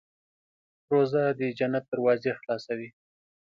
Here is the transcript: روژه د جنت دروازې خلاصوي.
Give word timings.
روژه 0.91 1.23
د 1.39 1.41
جنت 1.59 1.83
دروازې 1.91 2.31
خلاصوي. 2.39 2.89